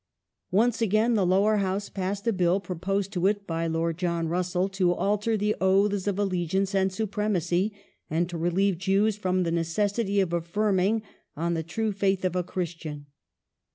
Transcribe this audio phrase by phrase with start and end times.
[0.49, 4.67] Once again the Lower House passed a Bill, proposed to it by Lord John Russell,
[4.69, 7.71] to alter the Oaths of Allegiance and Supremacy
[8.09, 11.03] and to relieve Jews from the necessity of affirming"
[11.37, 13.05] on the true faith of a Christian